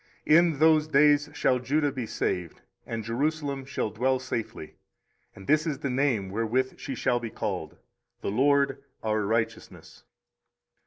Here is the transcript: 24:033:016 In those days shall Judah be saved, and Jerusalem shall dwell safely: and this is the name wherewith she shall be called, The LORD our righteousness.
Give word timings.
24:033:016 0.25 0.37
In 0.39 0.57
those 0.57 0.87
days 0.87 1.29
shall 1.35 1.59
Judah 1.59 1.91
be 1.91 2.07
saved, 2.07 2.61
and 2.87 3.03
Jerusalem 3.03 3.65
shall 3.65 3.91
dwell 3.91 4.17
safely: 4.17 4.73
and 5.35 5.45
this 5.45 5.67
is 5.67 5.77
the 5.77 5.91
name 5.91 6.31
wherewith 6.31 6.79
she 6.79 6.95
shall 6.95 7.19
be 7.19 7.29
called, 7.29 7.77
The 8.21 8.31
LORD 8.31 8.81
our 9.03 9.21
righteousness. 9.23 10.03